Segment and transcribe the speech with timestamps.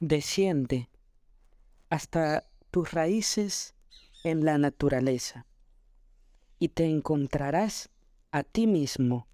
[0.00, 0.88] desciende
[1.90, 3.74] hasta tus raíces
[4.24, 5.46] en la naturaleza
[6.58, 7.90] y te encontrarás
[8.30, 9.28] a ti mismo